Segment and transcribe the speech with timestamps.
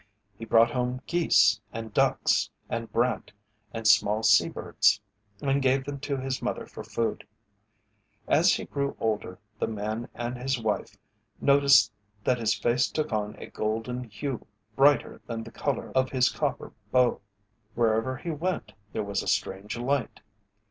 [0.35, 3.31] He brought home geese and ducks and brant
[3.71, 4.99] and small sea birds,
[5.43, 7.23] and gave them to his mother for food.
[8.27, 10.97] As he grew older the man and his wife
[11.39, 11.91] noticed
[12.23, 16.73] that his face took on a golden hue brighter than the colour of his copper
[16.91, 17.21] bow.
[17.75, 20.19] Wherever he went there was a strange light.